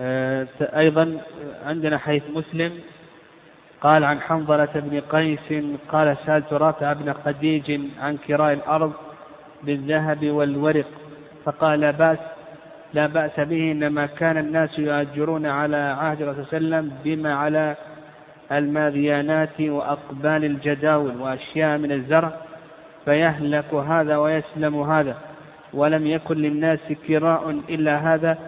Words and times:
آه، 0.00 0.46
أيضا 0.60 1.20
عندنا 1.66 1.98
حيث 1.98 2.22
مسلم 2.34 2.72
قال 3.80 4.04
عن 4.04 4.20
حنظلة 4.20 4.68
بن 4.74 5.00
قيس 5.00 5.64
قال 5.88 6.16
سألت 6.26 6.52
رافع 6.52 6.92
بن 6.92 7.12
خديج 7.12 7.80
عن 8.00 8.16
كراء 8.16 8.52
الأرض 8.52 8.92
بالذهب 9.62 10.26
والورق 10.26 10.86
فقال 11.44 11.80
لا 11.80 11.90
بأس 11.90 12.18
لا 12.94 13.06
بأس 13.06 13.40
به 13.40 13.72
إنما 13.72 14.06
كان 14.06 14.38
الناس 14.38 14.78
يؤجرون 14.78 15.46
على 15.46 15.76
عهد 15.76 16.18
صلى 16.18 16.30
الله 16.30 16.36
عليه 16.36 16.56
وسلم 16.56 16.92
بما 17.04 17.34
على 17.34 17.76
الماذيانات 18.52 19.60
وأقبال 19.60 20.44
الجداول 20.44 21.20
وأشياء 21.20 21.78
من 21.78 21.92
الزرع 21.92 22.32
فيهلك 23.04 23.74
هذا 23.74 24.16
ويسلم 24.16 24.80
هذا 24.82 25.16
ولم 25.72 26.06
يكن 26.06 26.36
للناس 26.36 26.78
كراء 27.08 27.50
إلا 27.68 28.14
هذا 28.14 28.38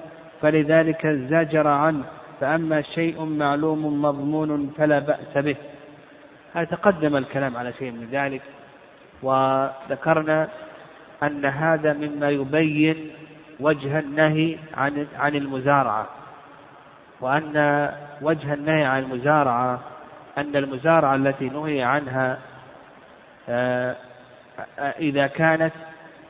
فلذلك 0.44 1.06
زجر 1.06 1.68
عنه 1.68 2.04
فأما 2.40 2.82
شيء 2.82 3.24
معلوم 3.24 4.02
مضمون 4.02 4.72
فلا 4.78 4.98
بأس 4.98 5.44
به. 5.44 5.56
هذا 6.54 6.64
تقدم 6.64 7.16
الكلام 7.16 7.56
على 7.56 7.72
شيء 7.72 7.92
من 7.92 8.08
ذلك 8.12 8.42
وذكرنا 9.22 10.48
أن 11.22 11.44
هذا 11.44 11.92
مما 11.92 12.30
يبين 12.30 13.10
وجه 13.60 13.98
النهي 13.98 14.58
عن 14.74 15.06
عن 15.18 15.34
المزارعة 15.34 16.06
وأن 17.20 17.88
وجه 18.22 18.54
النهي 18.54 18.84
عن 18.84 19.02
المزارعة 19.02 19.80
أن 20.38 20.56
المزارعة 20.56 21.14
التي 21.14 21.48
نهي 21.48 21.82
عنها 21.82 22.38
آه، 23.48 23.96
إذا 24.98 25.26
كانت 25.26 25.72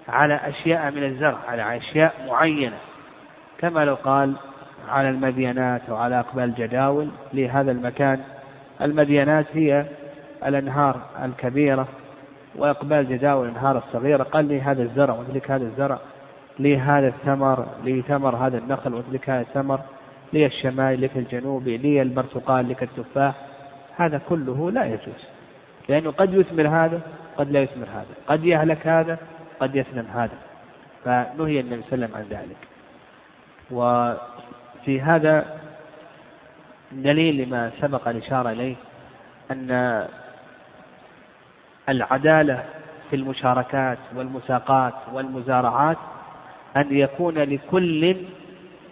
على 0.08 0.34
أشياء 0.34 0.90
من 0.90 1.04
الزرع 1.04 1.38
على 1.48 1.76
أشياء 1.76 2.26
معينة 2.28 2.78
كما 3.58 3.84
لو 3.84 3.94
قال 3.94 4.34
على 4.88 5.08
المدينات 5.08 5.90
وعلى 5.90 6.20
أقبال 6.20 6.44
الجداول 6.44 7.08
لهذا 7.32 7.70
المكان 7.70 8.20
المدينات 8.82 9.46
هي 9.52 9.86
الأنهار 10.46 11.00
الكبيرة 11.24 11.88
وإقبال 12.56 12.98
الجداول 12.98 13.48
الأنهار 13.48 13.78
الصغيرة. 13.78 14.22
قال 14.22 14.44
لي 14.44 14.60
هذا 14.60 14.82
الزرع 14.82 15.14
وذلك 15.14 15.50
هذا 15.50 15.64
الزرع 15.64 15.98
لي 16.58 16.78
هذا 16.78 17.08
الثمر 17.08 17.66
لي 17.84 18.02
ثمر 18.02 18.36
هذا 18.36 18.58
النخل 18.58 18.94
وذلك 18.94 19.30
هذا 19.30 19.40
الثمر 19.40 19.80
لي 20.32 20.46
الشمال 20.46 21.00
لك 21.00 21.16
الجنوب 21.16 21.68
لي 21.68 22.02
البرتقال 22.02 22.68
لك 22.68 22.82
التفاح. 22.82 23.34
هذا 23.96 24.20
كله 24.28 24.70
لا 24.70 24.84
يجوز 24.84 25.28
لأنه 25.88 26.10
قد 26.10 26.34
يثمر 26.34 26.68
هذا 26.68 27.00
قد 27.36 27.50
لا 27.50 27.62
يثمر 27.62 27.86
هذا 27.86 28.14
قد 28.26 28.44
يهلك 28.44 28.86
هذا 28.86 29.18
قد 29.60 29.76
يسلم 29.76 30.06
هذا. 30.14 30.38
فنهي 31.04 31.60
النبي 31.60 31.82
صلى 31.82 31.94
الله 31.94 32.06
عليه 32.06 32.14
وسلم 32.14 32.14
عن 32.14 32.24
ذلك. 32.30 32.73
وفي 33.70 35.00
هذا 35.00 35.60
دليل 36.92 37.36
لما 37.36 37.70
سبق 37.80 38.08
الإشارة 38.08 38.50
إليه 38.50 38.76
أن 39.50 40.04
العدالة 41.88 42.64
في 43.10 43.16
المشاركات 43.16 43.98
والمساقات 44.16 44.94
والمزارعات 45.12 45.96
أن 46.76 46.96
يكون 46.96 47.38
لكل 47.38 48.16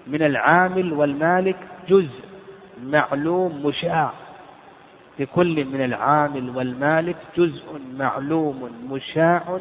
من 0.07 0.23
العامل 0.23 0.93
والمالك 0.93 1.57
جزء 1.89 2.25
معلوم 2.83 3.67
مشاع. 3.67 4.11
لكل 5.19 5.65
من 5.65 5.85
العامل 5.85 6.57
والمالك 6.57 7.17
جزء 7.37 7.81
معلوم 7.97 8.71
مشاع 8.91 9.59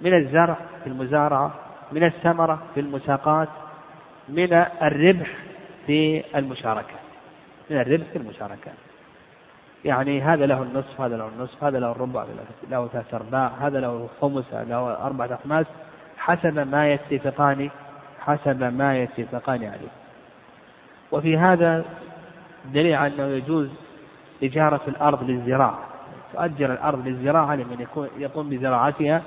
من 0.00 0.14
الزرع 0.14 0.56
في 0.84 0.86
المزارعة 0.86 1.54
من 1.92 2.04
الثمرة 2.04 2.62
في 2.74 2.80
المساقات 2.80 3.48
من 4.28 4.52
الربح 4.82 5.28
في 5.86 6.24
المشاركة. 6.36 6.94
من 7.70 7.80
الربح 7.80 8.04
في 8.12 8.18
المشاركة. 8.18 8.70
يعني 9.84 10.22
هذا 10.22 10.46
له 10.46 10.62
النصف 10.62 11.00
هذا 11.00 11.16
له 11.16 11.28
النصف 11.28 11.64
هذا 11.64 11.78
له 11.78 11.92
الربع 11.92 12.24
له 12.70 12.88
ثلاث 12.92 13.14
أرباع 13.14 13.52
هذا 13.60 13.80
له 13.80 14.08
هذا 14.52 14.64
له 14.64 15.06
أربعة 15.06 15.34
أخماس 15.34 15.66
حسب 16.18 16.58
ما 16.58 16.92
يتفقان 16.92 17.70
حسب 18.20 18.62
ما 18.62 18.98
يتفقان 18.98 19.64
عليه. 19.64 19.88
وفي 21.12 21.38
هذا 21.38 21.84
دليل 22.64 22.94
على 22.94 23.14
أنه 23.14 23.26
يجوز 23.26 23.68
إجارة 24.42 24.80
الأرض 24.88 25.30
للزراعة. 25.30 25.78
تؤجر 26.32 26.72
الأرض 26.72 27.06
للزراعة 27.06 27.54
لمن 27.54 27.86
يقوم 28.18 28.50
بزراعتها 28.50 29.22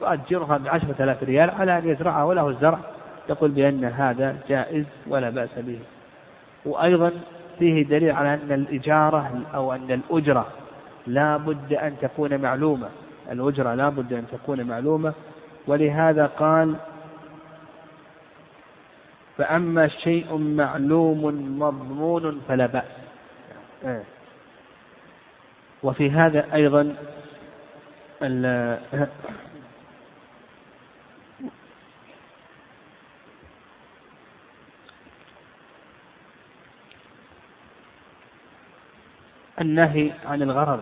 تؤجرها 0.00 0.58
بعشرة 0.58 0.94
آلاف 1.00 1.22
ريال 1.22 1.50
على 1.50 1.78
أن 1.78 1.88
يزرعها 1.88 2.24
وله 2.24 2.48
الزرع. 2.48 2.78
يقول 3.28 3.50
بأن 3.50 3.84
هذا 3.84 4.36
جائز 4.48 4.84
ولا 5.06 5.30
بأس 5.30 5.58
به. 5.58 5.78
وأيضا 6.64 7.12
فيه 7.58 7.84
دليل 7.84 8.10
على 8.10 8.34
أن 8.34 8.52
الإجارة 8.52 9.42
أو 9.54 9.72
أن 9.72 9.90
الأجرة 9.90 10.46
لا 11.06 11.36
بد 11.36 11.72
أن 11.72 11.96
تكون 12.00 12.36
معلومة. 12.36 12.88
الأجرة 13.32 13.74
لا 13.74 13.88
بد 13.88 14.12
أن 14.12 14.24
تكون 14.32 14.62
معلومة. 14.62 15.12
ولهذا 15.66 16.26
قال 16.26 16.74
فأما 19.36 19.88
شيء 19.88 20.36
معلوم 20.36 21.24
مضمون 21.58 22.40
فلا 22.48 22.66
بأس. 22.66 22.84
وفي 25.82 26.10
هذا 26.10 26.54
أيضا 26.54 26.94
النهي 39.60 40.12
عن 40.26 40.42
الغرر. 40.42 40.80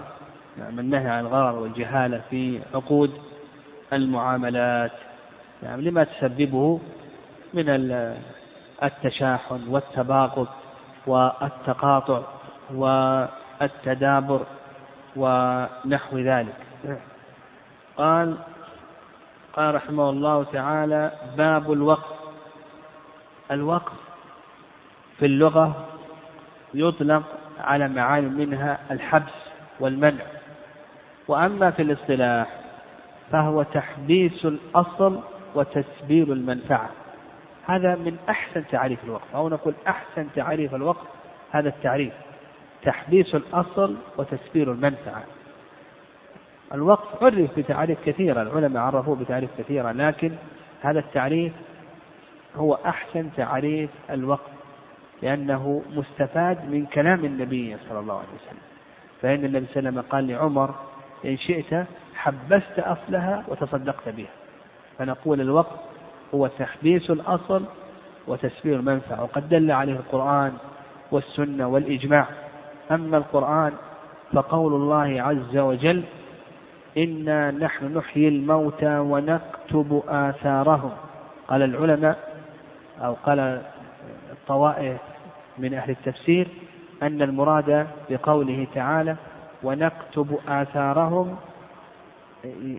نعم 0.58 0.78
النهي 0.78 1.08
عن 1.08 1.20
الغرر 1.20 1.58
والجهالة 1.58 2.22
في 2.30 2.60
عقود 2.74 3.12
المعاملات. 3.92 4.92
نعم 5.62 5.80
لما 5.80 6.04
تسببه 6.04 6.80
من 7.54 7.64
التشاحن 8.82 9.68
والتباغض 9.68 10.48
والتقاطع 11.06 12.22
والتدابر 12.74 14.46
ونحو 15.16 16.18
ذلك. 16.18 16.56
قال 17.96 18.36
قال 19.52 19.74
رحمه 19.74 20.10
الله 20.10 20.44
تعالى 20.44 21.12
باب 21.36 21.72
الوقف. 21.72 22.16
الوقف 23.50 23.92
في 25.18 25.26
اللغة 25.26 25.86
يطلق 26.74 27.22
على 27.62 27.88
معاني 27.88 28.28
منها 28.28 28.78
الحبس 28.90 29.32
والمنع. 29.80 30.24
وأما 31.28 31.70
في 31.70 31.82
الاصطلاح 31.82 32.48
فهو 33.32 33.62
تحبيس 33.62 34.44
الأصل 34.44 35.20
وتسبيل 35.54 36.32
المنفعة. 36.32 36.90
هذا 37.66 37.94
من 37.94 38.16
أحسن 38.28 38.64
تعريف 38.70 39.04
الوقف 39.04 39.36
أو 39.36 39.48
نقول 39.48 39.74
أحسن 39.86 40.26
تعريف 40.34 40.74
الوقف 40.74 41.06
هذا 41.50 41.68
التعريف. 41.68 42.12
تحبيس 42.82 43.34
الأصل 43.34 43.96
وتسبيل 44.18 44.70
المنفعة. 44.70 45.22
الوقف 46.74 47.24
عرف 47.24 47.58
بتعريف 47.58 47.98
كثيرة. 48.06 48.42
العلماء 48.42 48.82
عرفوه 48.82 49.16
بتعريف 49.16 49.50
كثيرة. 49.58 49.92
لكن 49.92 50.32
هذا 50.82 50.98
التعريف 50.98 51.52
هو 52.56 52.74
أحسن 52.74 53.28
تعريف 53.36 53.90
الوقف 54.10 54.61
لأنه 55.22 55.82
مستفاد 55.96 56.70
من 56.70 56.86
كلام 56.86 57.24
النبي 57.24 57.76
صلى 57.88 57.98
الله 57.98 58.14
عليه 58.14 58.28
وسلم. 58.28 58.62
فإن 59.22 59.44
النبي 59.44 59.66
صلى 59.66 59.78
الله 59.78 59.88
عليه 59.88 59.88
وسلم 59.88 60.00
قال 60.00 60.26
لعمر 60.26 60.74
إن 61.24 61.36
شئت 61.36 61.86
حبست 62.14 62.78
أصلها 62.78 63.44
وتصدقت 63.48 64.08
بها. 64.08 64.30
فنقول 64.98 65.40
الوقف 65.40 65.76
هو 66.34 66.46
تحبيس 66.46 67.10
الأصل 67.10 67.64
وتسبيل 68.26 68.74
المنفعة 68.74 69.22
وقد 69.22 69.48
دل 69.48 69.70
عليه 69.70 69.92
القرآن 69.92 70.52
والسنة 71.10 71.68
والإجماع. 71.68 72.26
أما 72.90 73.16
القرآن 73.16 73.72
فقول 74.32 74.74
الله 74.74 75.22
عز 75.22 75.56
وجل 75.56 76.02
إنا 76.98 77.50
نحن 77.50 77.98
نحيي 77.98 78.28
الموتى 78.28 78.98
ونكتب 78.98 80.02
آثارهم. 80.08 80.92
قال 81.48 81.62
العلماء 81.62 82.18
أو 83.00 83.12
قال 83.26 83.62
الطوائف 84.32 85.00
من 85.58 85.74
أهل 85.74 85.90
التفسير 85.90 86.48
أن 87.02 87.22
المراد 87.22 87.86
بقوله 88.10 88.66
تعالى 88.74 89.16
ونكتب 89.62 90.38
آثارهم 90.48 91.36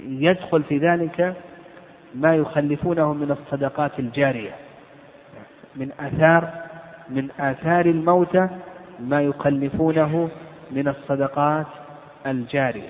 يدخل 0.07 0.63
في 0.63 0.77
ذلك 0.77 1.35
ما 2.15 2.35
يخلفونه 2.35 3.13
من 3.13 3.31
الصدقات 3.31 3.99
الجارية. 3.99 4.55
من 5.75 5.91
آثار 5.99 6.49
من 7.09 7.29
آثار 7.39 7.85
الموتى 7.85 8.47
ما 8.99 9.21
يكلفونه 9.21 10.29
من 10.71 10.87
الصدقات 10.87 11.67
الجارية. 12.25 12.89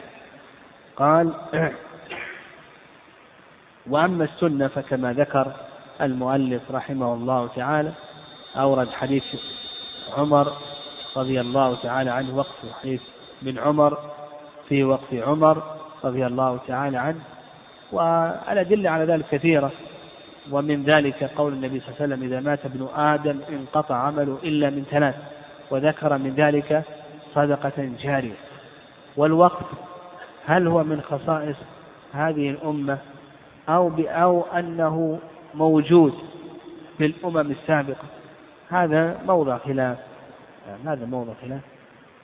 قال 0.96 1.34
وأما 3.90 4.24
السنة 4.24 4.68
فكما 4.68 5.14
ذكر 5.14 5.52
المؤلف 6.02 6.72
رحمه 6.72 7.14
الله 7.14 7.48
تعالى 7.48 7.92
أورد 8.56 8.90
حديث 8.90 9.24
عمر 10.18 10.48
رضي 11.18 11.42
الله 11.42 11.76
تعالى 11.76 12.10
عنه 12.10 12.38
وقف 12.38 12.56
حديث 12.82 13.02
من 13.42 13.60
عمر 13.60 13.98
في 14.70 14.84
وقف 14.84 15.14
عمر 15.14 15.64
رضي 16.04 16.26
الله 16.26 16.60
تعالى 16.68 16.98
عنه. 16.98 17.20
والأدلة 17.92 18.90
على 18.90 19.06
ذلك 19.14 19.26
كثيرة 19.32 19.72
ومن 20.52 20.84
ذلك 20.84 21.24
قول 21.24 21.54
النبي 21.54 21.80
صلى 21.80 21.90
الله 21.90 22.02
عليه 22.02 22.14
وسلم 22.16 22.24
إذا 22.24 22.40
مات 22.40 22.66
ابن 22.66 22.88
آدم 22.96 23.40
انقطع 23.50 23.96
عمله 23.96 24.38
إلا 24.44 24.70
من 24.70 24.86
ثلاث 24.92 25.16
وذكر 25.72 26.18
من 26.18 26.34
ذلك 26.38 26.84
صدقة 27.36 27.90
جارية. 28.04 28.38
والوقف 29.18 29.66
هل 30.46 30.68
هو 30.68 30.84
من 30.84 31.02
خصائص 31.02 31.58
هذه 32.14 32.50
الأمة 32.50 32.98
أو 33.70 33.92
أو 34.00 34.42
أنه 34.42 35.20
موجود 35.54 36.14
في 36.98 37.06
الأمم 37.06 37.52
السابقة؟ 37.52 38.04
هذا 38.74 39.22
موضع 39.26 39.58
خلاف. 39.58 39.98
يعني 40.68 40.80
هذا 40.86 41.06
موضع 41.06 41.34
خلاف. 41.42 41.62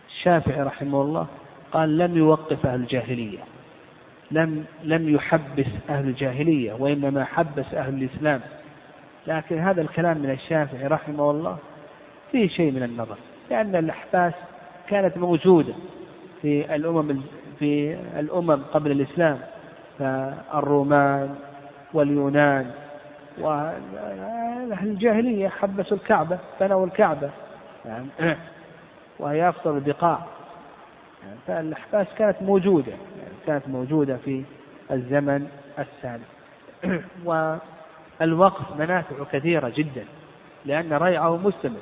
الشافعي 0.10 0.62
رحمه 0.62 1.02
الله 1.02 1.28
قال 1.72 1.98
لم 1.98 2.18
يوقف 2.18 2.66
أهل 2.66 2.80
الجاهلية. 2.80 3.40
لم 4.32 4.66
لم 4.84 5.10
يحبس 5.10 5.68
أهل 5.90 6.08
الجاهلية 6.08 6.74
وإنما 6.74 7.26
حبس 7.26 7.74
أهل 7.74 7.94
الإسلام. 7.94 8.42
لكن 9.28 9.60
هذا 9.60 9.82
الكلام 9.82 10.18
من 10.18 10.30
الشافعي 10.30 10.88
رحمه 10.88 11.32
الله 11.32 11.58
فيه 12.32 12.48
شيء 12.48 12.72
من 12.72 12.84
النظر 12.84 13.18
لأن 13.50 13.76
الأحباس 13.76 14.34
كانت 14.90 15.18
موجودة 15.18 15.74
في 16.42 16.76
الأمم 16.76 17.22
في 17.60 17.98
الأمم 18.20 18.62
قبل 18.74 18.92
الإسلام. 18.92 19.40
فالرومان 20.00 21.36
واليونان 21.94 22.72
وأهل 23.42 24.90
الجاهلية 24.90 25.48
حبسوا 25.48 25.98
الكعبة 25.98 26.40
بنوا 26.62 26.86
الكعبة. 26.86 27.30
يعني 27.86 28.08
وهي 29.20 29.50
أفضل 29.50 29.78
البقاع. 29.78 30.20
فالأحباس 31.48 32.08
كانت 32.18 32.42
موجودة 32.42 32.92
يعني 32.92 33.34
كانت 33.48 33.68
موجودة 33.68 34.18
في 34.18 34.44
الزمن 34.92 35.48
السابق. 35.80 36.24
والوقف 38.22 38.78
منافع 38.80 39.16
كثيرة 39.32 39.70
جدا 39.76 40.06
لأن 40.66 40.94
ريعه 40.94 41.38
مستمر. 41.38 41.80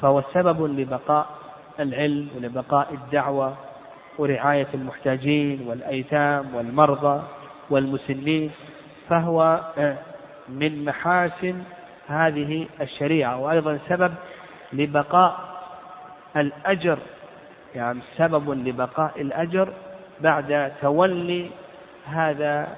فهو 0.00 0.22
سبب 0.34 0.80
لبقاء 0.80 1.26
العلم 1.80 2.28
ولبقاء 2.36 2.94
الدعوة 2.94 3.56
ورعاية 4.18 4.66
المحتاجين 4.74 5.68
والأيتام 5.68 6.54
والمرضى 6.54 7.22
والمسنين. 7.70 8.50
فهو 9.08 9.60
من 10.48 10.84
محاسن 10.84 11.62
هذه 12.06 12.66
الشريعة 12.80 13.36
وأيضا 13.38 13.78
سبب 13.88 14.12
لبقاء 14.72 15.36
الأجر 16.36 16.98
يعني 17.74 18.00
سبب 18.16 18.50
لبقاء 18.50 19.20
الأجر 19.20 19.68
بعد 20.20 20.72
تولي 20.80 21.50
هذا 22.06 22.68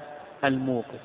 الموقف. 0.43 0.99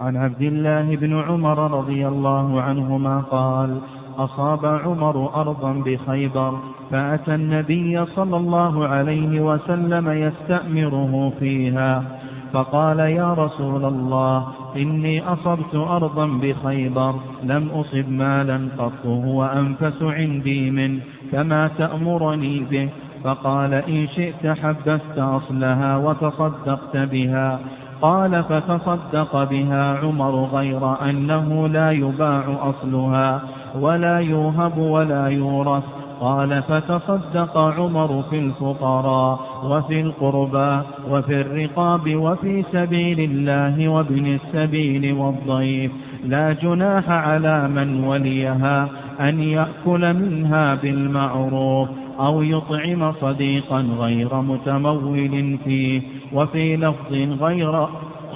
عن 0.00 0.16
عبد 0.16 0.42
الله 0.42 0.96
بن 0.96 1.20
عمر 1.20 1.78
رضي 1.78 2.08
الله 2.08 2.62
عنهما 2.62 3.20
قال 3.20 3.80
أصاب 4.18 4.66
عمر 4.66 5.40
أرضا 5.40 5.72
بخيبر 5.72 6.60
فأتى 6.90 7.34
النبي 7.34 8.06
صلى 8.06 8.36
الله 8.36 8.88
عليه 8.88 9.40
وسلم 9.40 10.10
يستأمره 10.10 11.32
فيها 11.40 12.11
فقال 12.52 12.98
يا 12.98 13.34
رسول 13.34 13.84
الله 13.84 14.46
إني 14.76 15.22
أصبت 15.32 15.74
أرضا 15.74 16.26
بخيبر 16.26 17.14
لم 17.44 17.68
أصب 17.68 18.08
مالا 18.08 18.68
قط 18.78 19.06
هو 19.06 19.44
أنفس 19.44 20.02
عندي 20.02 20.70
منه 20.70 21.00
كما 21.32 21.68
تأمرني 21.68 22.60
به. 22.70 22.88
فقال 23.24 23.74
إن 23.74 24.06
شئت 24.06 24.46
حبست 24.46 25.18
أصلها 25.18 25.96
وتصدقت 25.96 26.96
بها. 26.96 27.60
قال 28.02 28.44
فتصدق 28.44 29.44
بها 29.44 29.98
عمر 29.98 30.44
غير 30.44 31.10
أنه 31.10 31.68
لا 31.68 31.90
يباع 31.90 32.44
أصلها 32.60 33.42
ولا 33.80 34.18
يوهب 34.18 34.78
ولا 34.78 35.28
يورث. 35.28 36.01
قال 36.22 36.62
فتصدق 36.62 37.58
عمر 37.58 38.22
في 38.30 38.38
الفقراء 38.38 39.38
وفي 39.64 40.00
القربى 40.00 40.86
وفي 41.10 41.40
الرقاب 41.40 42.16
وفي 42.16 42.64
سبيل 42.72 43.20
الله 43.20 43.88
وابن 43.88 44.26
السبيل 44.26 45.12
والضيف. 45.12 45.92
لا 46.24 46.52
جناح 46.52 47.10
على 47.10 47.68
من 47.68 48.04
وليها 48.04 48.88
أن 49.20 49.40
يأكل 49.40 50.14
منها 50.14 50.74
بالمعروف 50.74 51.88
أو 52.20 52.42
يطعم 52.42 53.12
صديقا 53.12 53.80
غير 53.80 54.40
متمول 54.40 55.58
فيه 55.64 56.02
وفي 56.32 56.76
لفظ 56.76 57.12
غير 57.42 57.88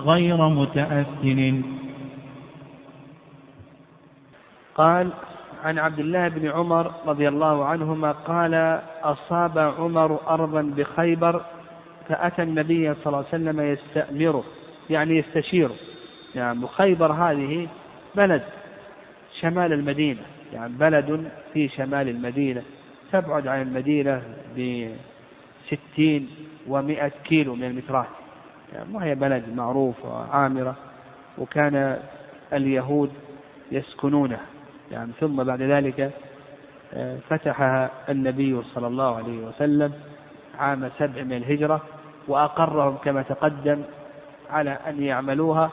غير 0.06 0.49
متأثن 0.49 1.62
قال 4.77 5.11
عن 5.67 5.79
عبد 5.79 5.99
الله 5.99 6.29
بن 6.29 6.49
عمر 6.49 6.93
رضي 7.07 7.29
الله 7.29 7.65
عنهما 7.65 8.13
قال 8.13 8.81
أصاب 9.03 9.59
عمر 9.59 10.21
أرضا 10.29 10.63
بخيبر 10.63 11.43
فأتى 12.09 12.43
النبي 12.43 12.95
صلى 12.95 13.07
الله 13.07 13.17
عليه 13.17 13.29
وسلم 13.29 13.61
يستأمره 13.61 14.45
يعني 14.91 15.19
يستشيره. 15.19 15.75
يعني 16.35 16.67
خيبر 16.67 17.13
هذه 17.13 17.69
بلد 18.15 18.43
شمال 19.41 19.73
المدينة 19.73 20.21
يعني 20.53 20.73
بلد 20.73 21.31
في 21.53 21.69
شمال 21.69 22.09
المدينة 22.09 22.62
تبعد 23.12 23.47
عن 23.47 23.62
المدينة 23.62 24.23
بستين 24.53 26.29
ومائة 26.69 27.12
كيلو 27.25 27.55
من 27.55 27.65
المترات. 27.65 28.07
يعني 28.73 28.95
وهي 28.95 29.15
بلد 29.15 29.45
معروف 29.55 30.05
وعامرة 30.05 30.77
وكان 31.39 31.99
اليهود 32.53 33.12
يسكنونه 33.73 34.41
يعني 34.91 35.12
ثم 35.21 35.44
بعد 35.44 35.62
ذلك 35.62 36.12
آه، 36.94 37.19
فتحها 37.29 37.91
النبي 38.09 38.62
صلى 38.62 38.87
الله 38.87 39.17
عليه 39.17 39.47
وسلم 39.47 39.93
عام 40.59 40.91
سبع 40.99 41.23
من 41.23 41.33
الهجرة 41.33 41.83
وأقرهم 42.29 42.97
كما 42.97 43.23
تقدم 43.23 43.83
على 44.50 44.71
أن 44.71 45.03
يعملوها 45.03 45.71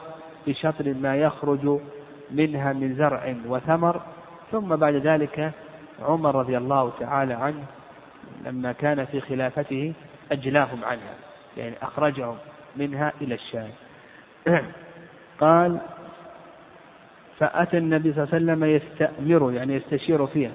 بشطر 0.48 0.94
ما 0.94 1.16
يخرج 1.16 1.80
منها 2.32 2.74
من 2.74 2.96
زرع 2.96 3.36
وثمر. 3.48 4.02
ثم 4.52 4.76
بعد 4.76 4.94
ذلك 4.94 5.52
عمر 6.02 6.36
رضي 6.36 6.58
الله 6.58 6.92
تعالى 7.00 7.34
عنه 7.34 7.64
لما 8.46 8.72
كان 8.72 9.06
في 9.06 9.22
خلافته 9.22 9.94
أجلاهم 10.32 10.86
عنها 10.86 11.14
يعني 11.58 11.76
أخرجهم 11.82 12.38
منها 12.76 13.14
إلى 13.22 13.36
الشام. 13.36 13.70
قال 15.40 15.80
فأتى 17.40 17.78
النبي 17.78 18.14
صلى 18.14 18.24
الله 18.24 18.34
عليه 18.34 18.44
وسلم 18.44 18.64
يستأمر 18.64 19.52
يعني 19.54 19.74
يستشير 19.76 20.28
فيها 20.28 20.52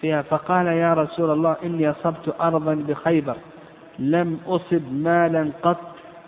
فيها 0.00 0.22
فقال 0.22 0.66
يا 0.66 0.94
رسول 0.94 1.30
الله 1.30 1.56
إني 1.64 1.90
أصبت 1.90 2.34
أرضا 2.40 2.74
بخيبر 2.74 3.36
لم 3.98 4.40
أصب 4.46 4.92
مالا 4.92 5.50
قط 5.62 5.80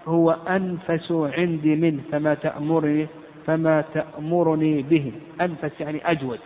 هو 0.06 0.30
أنفس 0.30 1.12
عندي 1.12 1.76
منه 1.76 2.02
فما 2.12 2.34
تأمرني 2.34 3.06
فما 3.46 3.84
تأمرني 3.94 4.82
به 4.82 5.12
أنفس 5.40 5.80
يعني 5.80 6.10
أجود 6.10 6.38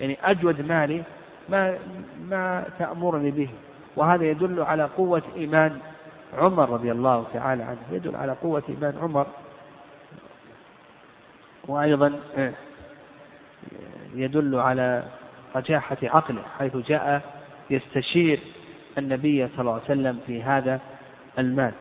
يعني 0.00 0.16
أجود 0.24 0.68
مالي 0.68 1.02
ما 1.48 1.74
ما 2.28 2.64
تأمرني 2.78 3.30
به 3.30 3.48
وهذا 3.96 4.24
يدل 4.24 4.62
على 4.62 4.84
قوة 4.84 5.22
إيمان 5.36 5.78
عمر 6.38 6.70
رضي 6.70 6.92
الله 6.92 7.24
تعالى 7.34 7.62
عنه 7.62 7.78
يدل 7.92 8.16
على 8.16 8.32
قوة 8.32 8.62
إيمان 8.68 8.94
عمر. 9.02 9.26
وأيضا 11.68 12.20
آه، 12.36 12.52
يدل 14.14 14.54
على 14.54 15.04
رجاحة 15.56 15.96
عقله 16.02 16.42
حيث 16.58 16.76
جاء 16.76 17.22
يستشير 17.70 18.40
النبي 18.98 19.48
صلى 19.48 19.60
الله 19.60 19.72
عليه 19.72 19.82
وسلم 19.82 20.20
في 20.26 20.42
هذا 20.42 20.80
المال. 21.38 21.72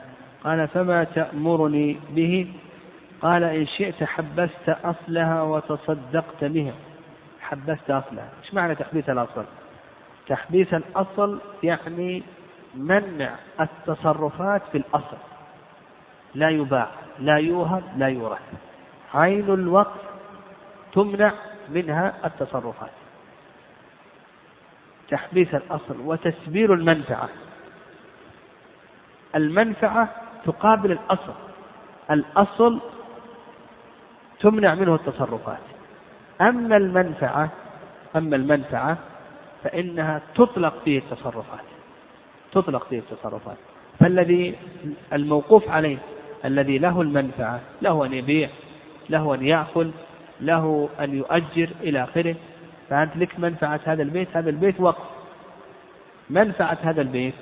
قال 0.43 0.67
فما 0.67 1.03
تأمرني 1.03 1.99
به؟ 2.09 2.53
قال 3.21 3.43
إن 3.43 3.65
شئت 3.65 4.03
حبست 4.03 4.69
أصلها 4.69 5.41
وتصدقت 5.41 6.43
بها. 6.43 6.73
حبست 7.41 7.91
أصلها. 7.91 8.29
إيش 8.43 8.53
معنى 8.53 8.75
تحبيس 8.75 9.09
الأصل؟ 9.09 9.45
تحبيس 10.27 10.73
الأصل 10.73 11.39
يعني 11.63 12.23
منع 12.75 13.35
التصرفات 13.59 14.61
في 14.71 14.77
الأصل. 14.77 15.17
لا 16.35 16.49
يباع 16.49 16.87
لا 17.19 17.37
يوهب 17.37 17.83
لا 17.97 18.07
يورث. 18.07 18.70
عين 19.13 19.53
الوقف 19.53 20.01
تمنع 20.93 21.33
منها 21.69 22.13
التصرفات. 22.25 22.91
تحبيس 25.09 25.55
الأصل 25.55 25.99
وتسبيل 26.05 26.71
المنفعة. 26.71 27.29
المنفعة 29.35 30.09
تقابل 30.45 30.91
الأصل. 30.91 31.33
الأصل 32.11 32.79
تمنع 34.39 34.75
منه 34.75 34.95
التصرفات. 34.95 35.59
أما 36.41 36.77
المنفعة 36.77 37.49
أما 38.15 38.35
المنفعة 38.35 38.97
فإنها 39.63 40.21
تطلق 40.35 40.73
فيه 40.85 40.99
التصرفات. 40.99 41.65
تطلق 42.51 42.87
فيه 42.89 42.99
التصرفات. 42.99 43.57
فالذي 43.99 44.55
الموقوف 45.13 45.69
عليه 45.69 45.97
الذي 46.45 46.77
له 46.77 47.01
المنفعة 47.01 47.59
له 47.81 48.05
أن 48.05 48.13
يبيع. 48.13 48.49
له 49.11 49.35
أن 49.35 49.45
يأكل 49.45 49.91
له 50.41 50.89
أن 50.99 51.15
يؤجر 51.15 51.69
إلى 51.81 52.03
آخره. 52.03 52.35
فأنت 52.89 53.17
لك 53.17 53.39
منفعة 53.39 53.79
هذا 53.85 54.03
البيت. 54.03 54.27
هذا 54.37 54.49
البيت 54.49 54.79
وقف. 54.79 55.03
منفعة 56.29 56.77
هذا 56.81 57.01
البيت. 57.01 57.33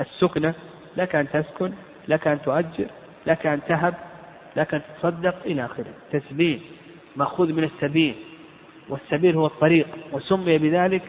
السكنة 0.00 0.54
لك 0.96 1.14
أن 1.14 1.28
تسكن 1.30 1.72
لك 2.08 2.26
أن 2.26 2.42
تؤجر 2.42 2.86
لك 3.26 3.46
أن 3.46 3.60
تهب 3.68 3.94
لك 4.56 4.74
أن 4.74 4.82
تتصدق 4.82 5.34
إلى 5.44 5.64
آخره. 5.64 5.94
تسبيل 6.12 6.60
مأخوذ 7.16 7.52
من 7.52 7.64
السبيل. 7.64 8.14
والسبيل 8.88 9.36
هو 9.36 9.46
الطريق. 9.46 9.86
وسمي 10.12 10.58
بذلك 10.58 11.02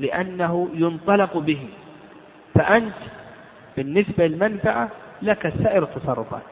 لأنه 0.00 0.68
ينطلق 0.74 1.38
به. 1.38 1.68
فأنت 2.54 2.94
بالنسبة 3.76 4.26
للمنفعة 4.26 4.88
لك 5.22 5.52
سائر 5.62 5.82
التصرفات. 5.82 6.42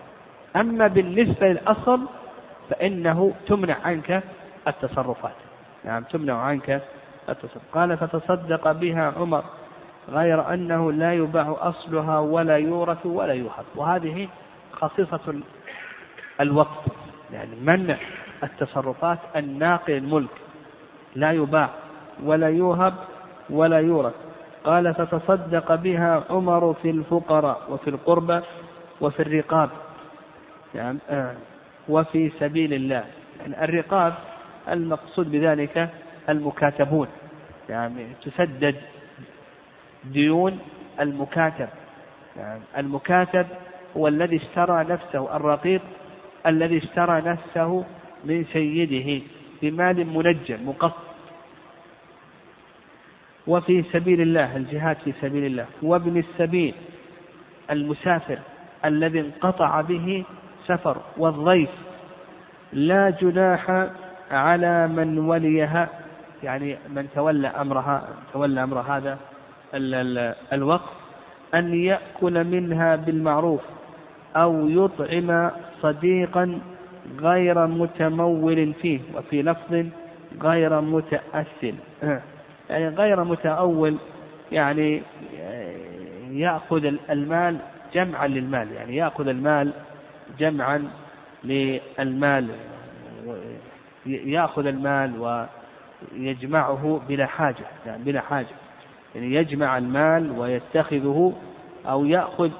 أما 0.56 0.86
بالنسبة 0.86 1.48
للأصل 1.48 2.00
فإنه 2.70 3.32
تمنع 3.46 3.76
عنك 3.84 4.22
التصرفات. 4.68 5.34
نعم 5.84 6.02
تمنع 6.02 6.34
عنك 6.34 6.82
التصرف. 7.28 7.62
قال 7.72 7.96
فتصدق 7.96 8.72
بها 8.72 9.12
عمر 9.16 9.44
غير 10.08 10.54
أنه 10.54 10.92
لا 10.92 11.12
يباع 11.12 11.56
أصلها 11.60 12.18
ولا 12.18 12.56
يورث 12.56 13.06
ولا 13.06 13.32
يوهب. 13.32 13.64
وهذه 13.76 14.28
خصيصة 14.72 15.34
الوقف 16.40 16.92
يعني 17.32 17.56
منع 17.62 17.96
التصرفات 18.42 19.18
الناقل 19.36 19.92
الملك. 19.92 20.30
لا 21.14 21.32
يباع 21.32 21.68
ولا 22.24 22.48
يوهب 22.48 22.94
ولا 23.50 23.80
يورث. 23.80 24.14
قال 24.64 24.94
فتصدق 24.94 25.74
بها 25.74 26.24
عمر 26.30 26.74
في 26.82 26.90
الفقراء 26.90 27.60
وفي 27.68 27.90
القربى 27.90 28.40
وفي 29.00 29.22
الرقاب. 29.22 29.70
آه 30.76 31.34
وفي 31.88 32.30
سبيل 32.40 32.74
الله. 32.74 33.04
يعني 33.40 33.64
الرقاب 33.64 34.14
المقصود 34.68 35.30
بذلك 35.30 35.90
المكاتبون. 36.28 37.08
يعني 37.68 38.06
تسدد 38.22 38.76
ديون 40.04 40.58
المكاتب. 41.00 41.68
يعني 42.36 42.60
المكاتب 42.78 43.46
هو 43.96 44.08
الذي 44.08 44.36
اشترى 44.36 44.84
نفسه 44.84 45.36
الرقيق 45.36 45.82
الذي 46.46 46.78
اشترى 46.78 47.20
نفسه 47.20 47.84
من 48.24 48.44
سيده 48.44 49.24
بمال 49.62 50.06
منجم 50.06 50.68
مقص 50.68 50.92
وفي 53.46 53.82
سبيل 53.82 54.20
الله 54.20 54.56
الجهاد 54.56 54.96
في 54.96 55.12
سبيل 55.20 55.44
الله. 55.44 55.66
وابن 55.82 56.16
السبيل 56.18 56.74
المسافر 57.70 58.38
الذي 58.84 59.20
انقطع 59.20 59.80
به 59.80 60.24
سفر 60.68 60.96
والضيف 61.16 61.70
لا 62.72 63.10
جناح 63.10 63.86
على 64.30 64.88
من 64.88 65.18
وليها 65.18 65.88
يعني 66.42 66.76
من 66.88 67.08
تولى 67.14 67.48
أمرها 67.48 68.08
تولى 68.32 68.62
أمر 68.62 68.80
هذا 68.80 69.18
الوقت 70.52 70.92
أن 71.54 71.74
يأكل 71.74 72.44
منها 72.44 72.96
بالمعروف 72.96 73.60
أو 74.36 74.68
يطعم 74.68 75.50
صديقا 75.82 76.60
غير 77.20 77.66
متمول 77.66 78.72
فيه 78.82 79.00
وفي 79.14 79.42
لفظ 79.42 79.86
غير 80.42 80.80
متأثل. 80.80 81.74
يعني 82.70 82.88
غير 82.88 83.24
متأول 83.24 83.96
يعني 84.52 85.02
يأخذ 86.30 86.84
المال 87.10 87.56
جمعا 87.94 88.26
للمال 88.26 88.72
يعني 88.72 88.96
يأخذ 88.96 89.28
المال 89.28 89.72
جمعا 90.38 90.90
للمال 91.44 92.48
يأخذ 94.06 94.66
المال 94.66 95.42
ويجمعه 96.12 97.00
بلا 97.08 97.26
حاجة 97.26 97.64
يعني 97.86 98.04
بلا 98.04 98.20
حاجة. 98.20 98.54
يعني 99.14 99.34
يجمع 99.34 99.78
المال 99.78 100.30
ويتخذه 100.38 101.32
أو 101.86 102.04
يأخذ 102.04 102.50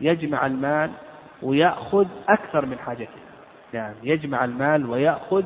يجمع 0.00 0.46
المال 0.46 0.90
ويأخذ 1.42 2.06
أكثر 2.28 2.66
من 2.66 2.78
حاجته. 2.78 3.24
يعني 3.74 3.96
يجمع 4.02 4.44
المال 4.44 4.90
ويأخذ 4.90 5.44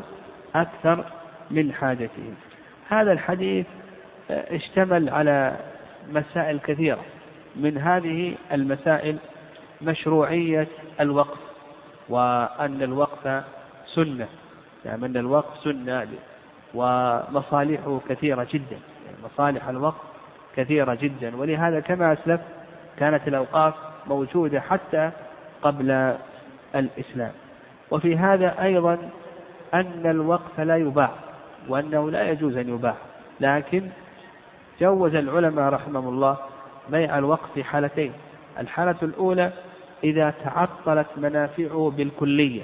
أكثر 0.54 1.04
من 1.50 1.73
حاجته. 1.73 2.35
هذا 2.88 3.12
الحديث 3.12 3.66
اشتمل 4.30 5.09
على 5.09 5.57
مسائل 6.12 6.59
كثيرة. 6.59 7.04
من 7.57 7.78
هذه 7.78 8.35
المسائل 8.52 9.18
مشروعية 9.82 10.68
الوقف 11.00 11.38
وأن 12.08 12.82
الوقف 12.82 13.42
سنة. 13.87 14.28
يعني 14.85 15.06
أن 15.06 15.16
الوقف 15.16 15.58
سنة 15.58 16.08
ومصالحه 16.75 18.00
كثيرة 18.08 18.47
جدا. 18.52 18.78
يعني 19.06 19.16
مصالح 19.25 19.68
الوقف 19.68 20.02
كثيرة 20.56 20.94
جدا. 20.94 21.37
ولهذا 21.37 21.80
كما 21.80 22.12
أسلف 22.12 22.40
كانت 22.99 23.28
الأوقاف 23.28 23.75
موجودة 24.06 24.61
حتى 24.61 25.11
قبل 25.62 26.16
الإسلام. 26.75 27.32
وفي 27.90 28.16
هذا 28.16 28.62
أيضا 28.62 28.99
أن 29.75 30.02
الوقف 30.04 30.61
لا 30.61 30.76
يباع 30.76 31.11
وأنه 31.68 32.11
لا 32.11 32.30
يجوز 32.30 32.56
أن 32.56 32.68
يباع 32.68 32.94
لكن 33.40 33.88
جوز 34.80 35.14
العلماء 35.14 35.73
رحمهم 35.73 36.08
الله 36.08 36.37
بيع 36.88 37.18
الوقف 37.18 37.52
في 37.54 37.64
حالتين. 37.64 38.12
الحالة 38.58 38.97
الأولى 39.02 39.52
إذا 40.04 40.34
تعطلت 40.44 41.06
منافعه 41.16 41.92
بالكلية. 41.96 42.62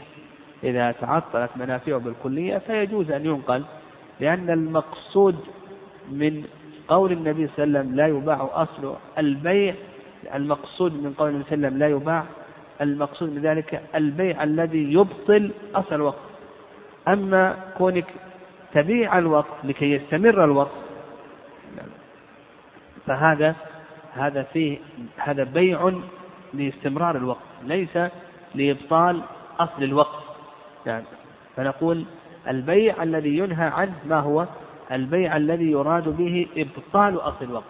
إذا 0.65 0.93
تعطلت 0.93 1.51
منافعه 1.57 1.99
بالكلية 1.99 2.59
فيجوز 2.59 3.11
أن 3.11 3.27
ينقل 3.27 3.65
لأن 4.21 4.51
المقصود 4.51 5.37
من 6.11 6.45
قول 6.89 7.13
النبي 7.13 7.49
صلى 7.57 7.65
الله 7.65 7.79
عليه 7.79 7.89
وسلم 7.89 7.97
لا 7.97 8.07
يباع 8.07 8.49
أصل 8.53 8.97
البيع 9.19 9.75
المقصود 10.35 10.93
من 10.93 11.13
قول 11.19 11.29
النبي 11.31 11.45
صلى 11.45 11.55
الله 11.55 11.67
عليه 11.67 11.77
وسلم 11.77 11.79
لا 11.79 11.89
يباع 11.89 12.25
المقصود 12.81 13.31
من 13.31 13.43
ذلك 13.43 13.83
البيع 13.95 14.43
الذي 14.43 14.93
يبطل 14.93 15.51
أصل 15.75 15.95
الوقف 15.95 16.19
أما 17.09 17.57
كونك 17.79 18.07
تبيع 18.75 19.19
الوقت 19.19 19.65
لكي 19.65 19.93
يستمر 19.93 20.45
الوقت 20.45 20.85
فهذا 23.07 23.55
هذا 24.15 24.43
فيه 24.43 24.79
هذا 25.17 25.45
بيع 25.45 25.93
لاستمرار 26.59 27.17
الوقت 27.17 27.43
ليس 27.63 27.99
لإبطال 28.55 29.23
أصل 29.59 29.83
الوقت. 29.83 30.25
يعني 30.87 31.05
فنقول 31.57 32.05
البيع 32.49 33.03
الذي 33.03 33.39
ينهى 33.39 33.67
عنه 33.67 33.95
ما 34.07 34.21
هو؟ 34.21 34.47
البيع 34.93 35.37
الذي 35.37 35.71
يراد 35.71 36.09
به 36.09 36.47
إبطال 36.57 37.17
أصل 37.17 37.45
الوقت. 37.45 37.65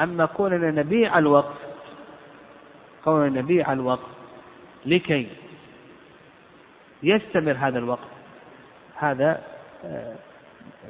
أما 0.00 0.26
كوننا 0.26 0.70
نبيع 0.70 1.18
الوقت 1.18 1.56
كوننا 3.04 3.40
نبيع 3.40 3.72
الوقت 3.72 4.06
لكي 4.86 5.28
يستمر 7.02 7.52
هذا 7.52 7.78
الوقت 7.78 8.08
هذا 8.96 9.42
آه، 9.84 10.14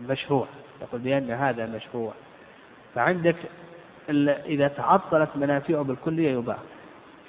مشروع. 0.09 0.47
يقول 0.83 1.01
بأن 1.01 1.31
هذا 1.31 1.67
مشروع. 1.67 2.13
فعندك 2.95 3.37
إذا 4.47 4.69
تعطلت 4.69 5.29
منافعه 5.37 5.83
بالكلية 5.83 6.31
يباع. 6.31 6.59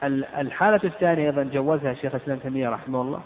الحالة 0.03 0.79
الثانية 0.84 1.25
أيضا 1.25 1.43
جوزها 1.43 1.93
شيخ 1.93 2.15
الإسلام 2.15 2.38
تيمية 2.38 2.70
رحمه 2.70 3.01
الله 3.01 3.22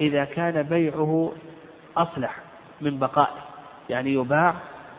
إذا 0.00 0.24
كان 0.24 0.62
بيعه 0.62 1.32
أصلح 1.96 2.36
من 2.80 2.98
بقائه 2.98 3.44
يعني 3.90 4.12
يباع 4.14 4.54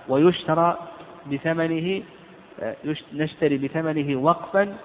ويشترى 0.07 0.77
بثمنه 1.31 2.03
نشتري 3.13 3.57
بثمنه 3.57 4.19
وقفا 4.19 4.77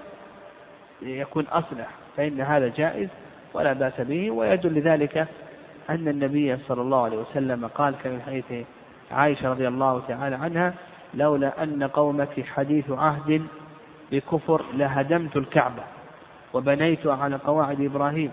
يكون 1.02 1.44
أصلح 1.46 1.88
فإن 2.16 2.40
هذا 2.40 2.68
جائز 2.68 3.08
ولا 3.54 3.72
بأس 3.72 4.00
به. 4.00 4.30
ويدل 4.30 4.74
لذلك 4.74 5.28
أن 5.90 6.08
النبي 6.08 6.56
صلى 6.56 6.82
الله 6.82 7.04
عليه 7.04 7.16
وسلم 7.16 7.66
قال 7.66 7.94
كما 8.02 8.18
حديث 8.26 8.66
عائشة 9.10 9.50
رضي 9.50 9.68
الله 9.68 10.02
تعالى 10.08 10.36
عنها 10.36 10.74
لولا 11.14 11.62
أن 11.62 11.84
قومك 11.84 12.44
حديث 12.46 12.90
عهد 12.90 13.46
بكفر 14.12 14.64
لهدمت 14.74 15.36
الكعبة. 15.36 15.82
وبنيت 16.54 17.06
على 17.06 17.36
قواعد 17.36 17.80
إبراهيم. 17.80 18.30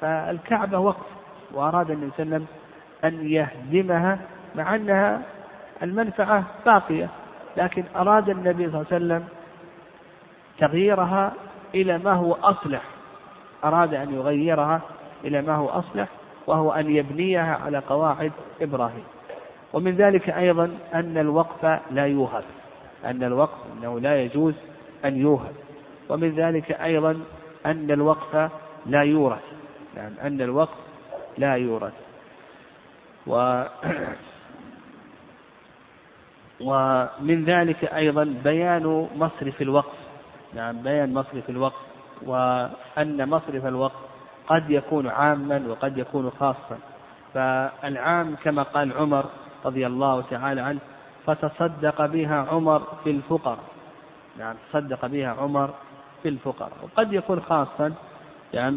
فالكعبة 0.00 0.78
وقف 0.78 1.06
وأراد 1.54 1.90
النبي 1.90 2.10
صلى 2.16 2.22
الله 2.26 2.34
عليه 2.34 2.44
وسلم 2.44 2.46
أن 3.04 3.30
يهدمها 3.30 4.18
مع 4.54 4.74
أنها 4.74 5.22
المنفعة 5.82 6.44
باقية. 6.66 7.08
لكن 7.56 7.84
أراد 7.96 8.28
النبي 8.28 8.70
صلى 8.70 8.74
الله 8.80 8.86
عليه 8.92 8.96
وسلم 8.96 9.28
تغييرها 10.58 11.32
إلى 11.74 11.98
ما 11.98 12.12
هو 12.12 12.32
أصلح. 12.32 12.82
أراد 13.64 13.94
أن 13.94 14.14
يغيرها 14.14 14.80
إلى 15.24 15.42
ما 15.42 15.54
هو 15.54 15.68
أصلح 15.68 16.08
وهو 16.46 16.72
أن 16.72 16.90
يبنيها 16.90 17.56
على 17.56 17.78
قواعد 17.78 18.32
إبراهيم. 18.60 19.04
ومن 19.72 19.96
ذلك 19.96 20.30
أيضا 20.30 20.70
أن 20.94 21.18
الوقف 21.18 21.80
لا 21.90 22.06
يوهب 22.06 22.44
أن 23.04 23.22
الوقف 23.22 23.58
أنه 23.78 24.00
لا 24.00 24.22
يجوز 24.22 24.54
أن 25.04 25.16
يوهب. 25.16 25.52
ومن 26.08 26.30
ذلك 26.30 26.72
أيضا 26.72 27.20
أن 27.68 27.90
الوقف 27.90 28.50
لا 28.86 29.02
يورث. 29.02 29.42
نعم 29.96 30.12
أن 30.22 30.42
الوقف 30.42 30.78
لا 31.38 31.54
يورث. 31.54 31.92
و 33.26 33.64
ومن 36.68 37.44
ذلك 37.44 37.84
أيضا 37.84 38.24
بيان 38.44 39.08
مصرف 39.16 39.62
الوقف 39.62 39.98
نعم 40.54 40.82
بيان 40.82 41.14
مصرف 41.14 41.50
الوقف 41.50 41.82
وأن 42.22 43.28
مصرف 43.28 43.66
الوقف 43.66 44.00
قد 44.46 44.70
يكون 44.70 45.08
عاما 45.08 45.64
وقد 45.68 45.98
يكون 45.98 46.30
خاصا. 46.30 46.78
فالعام 47.34 48.36
كما 48.44 48.62
قال 48.62 48.92
عمر 48.92 49.24
رضي 49.64 49.86
الله 49.86 50.22
تعالى 50.30 50.60
عنه 50.60 50.80
فتصدق 51.26 52.06
بها 52.06 52.46
عمر 52.50 52.82
في 53.04 53.10
الفقراء. 53.10 53.58
نعم 54.38 54.56
تصدق 54.72 55.06
بها 55.06 55.28
عمر 55.28 55.74
في 56.22 56.28
الفقراء. 56.28 56.72
وقد 56.82 57.12
يكون 57.12 57.40
خاصا 57.40 57.92
يعني 58.54 58.76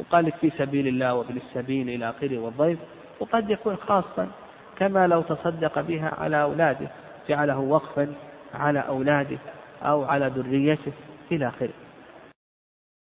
وقال 0.00 0.32
في 0.32 0.50
سبيل 0.50 0.88
الله 0.88 1.14
وفي 1.14 1.32
السبيل 1.32 1.88
إلى 1.88 2.10
آخره 2.10 2.38
والضيف 2.38 2.78
وقد 3.20 3.50
يكون 3.50 3.76
خاصا 3.76 4.28
كما 4.76 5.06
لو 5.06 5.22
تصدق 5.22 5.80
بها 5.80 6.14
على 6.18 6.42
أولاده 6.42 6.88
جعله 7.28 7.58
وقفا 7.58 8.14
على 8.54 8.78
أولاده 8.80 9.38
أو 9.82 10.04
على 10.04 10.26
ذريته 10.26 10.92
إلى 11.32 11.48
آخره. 11.48 11.72